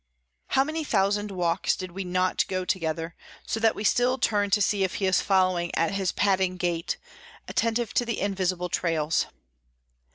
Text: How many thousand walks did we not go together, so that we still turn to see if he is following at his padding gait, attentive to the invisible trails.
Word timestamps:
How 0.47 0.63
many 0.63 0.83
thousand 0.83 1.29
walks 1.29 1.75
did 1.75 1.91
we 1.91 2.03
not 2.03 2.47
go 2.47 2.65
together, 2.65 3.15
so 3.45 3.59
that 3.59 3.75
we 3.75 3.83
still 3.83 4.17
turn 4.17 4.49
to 4.49 4.59
see 4.59 4.83
if 4.83 4.95
he 4.95 5.05
is 5.05 5.21
following 5.21 5.69
at 5.75 5.91
his 5.93 6.11
padding 6.11 6.57
gait, 6.57 6.97
attentive 7.47 7.93
to 7.93 8.03
the 8.03 8.19
invisible 8.19 8.67
trails. 8.67 9.27